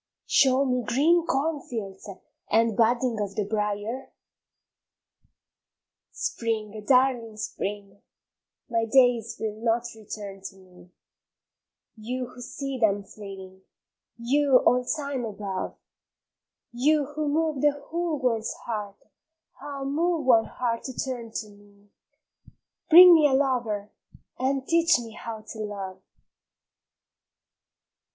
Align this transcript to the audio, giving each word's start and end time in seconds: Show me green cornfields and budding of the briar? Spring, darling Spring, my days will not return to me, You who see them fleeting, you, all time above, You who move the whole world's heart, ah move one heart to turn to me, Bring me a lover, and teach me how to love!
Show 0.25 0.65
me 0.65 0.81
green 0.83 1.27
cornfields 1.27 2.09
and 2.49 2.75
budding 2.75 3.19
of 3.19 3.35
the 3.35 3.43
briar? 3.45 4.09
Spring, 6.11 6.83
darling 6.87 7.37
Spring, 7.37 8.01
my 8.67 8.85
days 8.85 9.37
will 9.39 9.61
not 9.61 9.85
return 9.95 10.41
to 10.45 10.55
me, 10.55 10.89
You 11.95 12.25
who 12.33 12.41
see 12.41 12.79
them 12.79 13.03
fleeting, 13.03 13.61
you, 14.17 14.57
all 14.65 14.83
time 14.83 15.23
above, 15.23 15.77
You 16.71 17.05
who 17.13 17.29
move 17.29 17.61
the 17.61 17.73
whole 17.79 18.17
world's 18.17 18.53
heart, 18.53 18.97
ah 19.61 19.83
move 19.83 20.25
one 20.25 20.45
heart 20.45 20.81
to 20.85 20.93
turn 20.97 21.29
to 21.29 21.49
me, 21.49 21.91
Bring 22.89 23.13
me 23.13 23.27
a 23.27 23.33
lover, 23.33 23.91
and 24.39 24.67
teach 24.67 24.97
me 24.97 25.11
how 25.11 25.41
to 25.41 25.59
love! 25.59 26.01